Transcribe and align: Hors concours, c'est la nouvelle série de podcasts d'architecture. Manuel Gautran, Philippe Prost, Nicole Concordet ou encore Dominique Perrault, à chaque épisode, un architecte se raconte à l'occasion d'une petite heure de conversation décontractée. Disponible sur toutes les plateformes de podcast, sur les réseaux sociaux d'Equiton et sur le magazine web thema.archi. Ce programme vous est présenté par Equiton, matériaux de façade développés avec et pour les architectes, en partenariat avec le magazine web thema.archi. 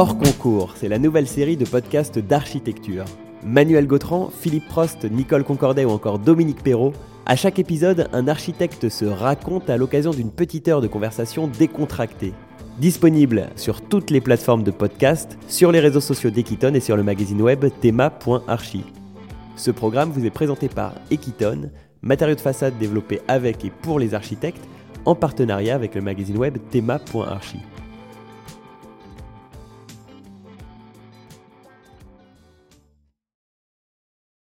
Hors 0.00 0.16
concours, 0.16 0.74
c'est 0.76 0.86
la 0.86 1.00
nouvelle 1.00 1.26
série 1.26 1.56
de 1.56 1.64
podcasts 1.64 2.20
d'architecture. 2.20 3.04
Manuel 3.44 3.88
Gautran, 3.88 4.30
Philippe 4.30 4.68
Prost, 4.68 5.02
Nicole 5.10 5.42
Concordet 5.42 5.84
ou 5.84 5.90
encore 5.90 6.20
Dominique 6.20 6.62
Perrault, 6.62 6.92
à 7.26 7.34
chaque 7.34 7.58
épisode, 7.58 8.08
un 8.12 8.28
architecte 8.28 8.88
se 8.90 9.04
raconte 9.04 9.68
à 9.68 9.76
l'occasion 9.76 10.12
d'une 10.12 10.30
petite 10.30 10.68
heure 10.68 10.80
de 10.82 10.86
conversation 10.86 11.48
décontractée. 11.48 12.32
Disponible 12.78 13.48
sur 13.56 13.80
toutes 13.80 14.12
les 14.12 14.20
plateformes 14.20 14.62
de 14.62 14.70
podcast, 14.70 15.36
sur 15.48 15.72
les 15.72 15.80
réseaux 15.80 16.00
sociaux 16.00 16.30
d'Equiton 16.30 16.74
et 16.74 16.80
sur 16.80 16.96
le 16.96 17.02
magazine 17.02 17.42
web 17.42 17.64
thema.archi. 17.80 18.84
Ce 19.56 19.72
programme 19.72 20.12
vous 20.12 20.24
est 20.24 20.30
présenté 20.30 20.68
par 20.68 20.92
Equiton, 21.10 21.72
matériaux 22.02 22.36
de 22.36 22.40
façade 22.40 22.78
développés 22.78 23.20
avec 23.26 23.64
et 23.64 23.72
pour 23.82 23.98
les 23.98 24.14
architectes, 24.14 24.64
en 25.06 25.16
partenariat 25.16 25.74
avec 25.74 25.96
le 25.96 26.02
magazine 26.02 26.38
web 26.38 26.56
thema.archi. 26.70 27.58